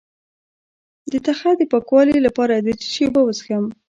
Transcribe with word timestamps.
د 1.11 1.13
تخه 1.27 1.49
د 1.57 1.61
پاکوالي 1.71 2.17
لپاره 2.27 2.53
د 2.57 2.67
څه 2.79 2.87
شي 2.93 3.03
اوبه 3.07 3.21
وڅښم؟ 3.23 3.65